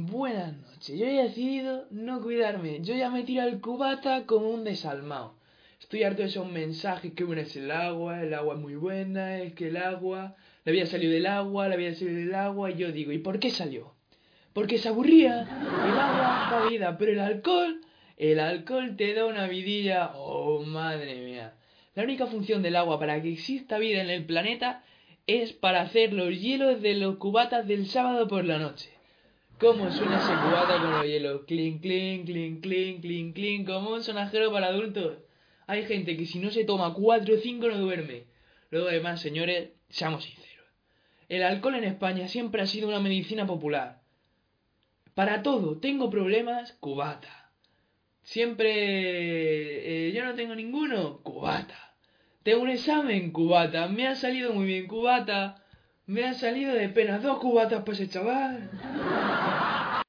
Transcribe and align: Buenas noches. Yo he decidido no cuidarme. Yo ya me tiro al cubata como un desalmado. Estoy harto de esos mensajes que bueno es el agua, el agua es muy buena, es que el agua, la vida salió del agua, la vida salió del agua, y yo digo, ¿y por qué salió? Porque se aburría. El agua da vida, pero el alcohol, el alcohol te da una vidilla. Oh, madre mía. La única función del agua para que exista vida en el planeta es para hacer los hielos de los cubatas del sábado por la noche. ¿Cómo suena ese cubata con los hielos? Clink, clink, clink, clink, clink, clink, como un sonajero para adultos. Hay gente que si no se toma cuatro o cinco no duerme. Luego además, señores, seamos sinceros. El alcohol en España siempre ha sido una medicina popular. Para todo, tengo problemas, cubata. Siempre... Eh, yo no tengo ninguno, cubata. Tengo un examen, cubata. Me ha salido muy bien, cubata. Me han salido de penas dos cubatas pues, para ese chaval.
Buenas 0.00 0.56
noches. 0.56 0.96
Yo 0.96 1.06
he 1.06 1.24
decidido 1.24 1.88
no 1.90 2.22
cuidarme. 2.22 2.80
Yo 2.82 2.94
ya 2.94 3.10
me 3.10 3.24
tiro 3.24 3.42
al 3.42 3.60
cubata 3.60 4.26
como 4.26 4.48
un 4.48 4.62
desalmado. 4.62 5.34
Estoy 5.80 6.04
harto 6.04 6.22
de 6.22 6.28
esos 6.28 6.48
mensajes 6.48 7.14
que 7.14 7.24
bueno 7.24 7.42
es 7.42 7.56
el 7.56 7.68
agua, 7.72 8.22
el 8.22 8.32
agua 8.32 8.54
es 8.54 8.60
muy 8.60 8.76
buena, 8.76 9.40
es 9.40 9.54
que 9.54 9.66
el 9.66 9.76
agua, 9.76 10.36
la 10.64 10.70
vida 10.70 10.86
salió 10.86 11.10
del 11.10 11.26
agua, 11.26 11.66
la 11.66 11.74
vida 11.74 11.96
salió 11.96 12.14
del 12.14 12.32
agua, 12.32 12.70
y 12.70 12.76
yo 12.76 12.92
digo, 12.92 13.10
¿y 13.10 13.18
por 13.18 13.40
qué 13.40 13.50
salió? 13.50 13.92
Porque 14.52 14.78
se 14.78 14.88
aburría. 14.88 15.40
El 15.40 15.98
agua 15.98 16.48
da 16.48 16.68
vida, 16.68 16.96
pero 16.96 17.10
el 17.10 17.20
alcohol, 17.20 17.80
el 18.16 18.38
alcohol 18.38 18.94
te 18.96 19.14
da 19.14 19.26
una 19.26 19.48
vidilla. 19.48 20.12
Oh, 20.14 20.62
madre 20.62 21.24
mía. 21.24 21.54
La 21.96 22.04
única 22.04 22.26
función 22.26 22.62
del 22.62 22.76
agua 22.76 23.00
para 23.00 23.20
que 23.20 23.32
exista 23.32 23.78
vida 23.78 24.00
en 24.00 24.10
el 24.10 24.24
planeta 24.26 24.84
es 25.26 25.52
para 25.52 25.80
hacer 25.80 26.12
los 26.12 26.40
hielos 26.40 26.82
de 26.82 26.94
los 26.94 27.16
cubatas 27.16 27.66
del 27.66 27.88
sábado 27.88 28.28
por 28.28 28.44
la 28.44 28.58
noche. 28.58 28.97
¿Cómo 29.60 29.90
suena 29.90 30.18
ese 30.18 30.32
cubata 30.34 30.80
con 30.80 30.92
los 30.92 31.04
hielos? 31.04 31.42
Clink, 31.44 31.82
clink, 31.82 32.26
clink, 32.26 32.60
clink, 32.62 33.00
clink, 33.00 33.34
clink, 33.34 33.66
como 33.66 33.90
un 33.90 34.04
sonajero 34.04 34.52
para 34.52 34.68
adultos. 34.68 35.18
Hay 35.66 35.84
gente 35.84 36.16
que 36.16 36.26
si 36.26 36.38
no 36.38 36.52
se 36.52 36.64
toma 36.64 36.94
cuatro 36.94 37.34
o 37.34 37.38
cinco 37.38 37.66
no 37.66 37.76
duerme. 37.76 38.26
Luego 38.70 38.86
además, 38.86 39.20
señores, 39.20 39.70
seamos 39.88 40.22
sinceros. 40.22 40.66
El 41.28 41.42
alcohol 41.42 41.74
en 41.74 41.84
España 41.84 42.28
siempre 42.28 42.62
ha 42.62 42.66
sido 42.66 42.86
una 42.86 43.00
medicina 43.00 43.48
popular. 43.48 44.00
Para 45.14 45.42
todo, 45.42 45.78
tengo 45.78 46.08
problemas, 46.08 46.74
cubata. 46.74 47.50
Siempre... 48.22 50.06
Eh, 50.08 50.12
yo 50.12 50.24
no 50.24 50.34
tengo 50.34 50.54
ninguno, 50.54 51.18
cubata. 51.24 51.96
Tengo 52.44 52.62
un 52.62 52.70
examen, 52.70 53.32
cubata. 53.32 53.88
Me 53.88 54.06
ha 54.06 54.14
salido 54.14 54.52
muy 54.52 54.66
bien, 54.66 54.86
cubata. 54.86 55.64
Me 56.08 56.24
han 56.24 56.34
salido 56.34 56.72
de 56.72 56.88
penas 56.88 57.22
dos 57.22 57.38
cubatas 57.38 57.82
pues, 57.84 57.98
para 57.98 58.04
ese 58.04 58.08
chaval. 58.08 58.70